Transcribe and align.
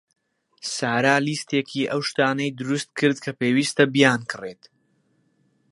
سارا 0.75 1.15
لیستێکی 1.27 1.83
ئەو 1.91 2.01
شتانەی 2.09 2.55
دروست 2.59 2.89
کرد 2.99 3.17
کە 3.25 3.31
پێویستە 3.39 3.83
بیانکڕێت. 3.93 4.63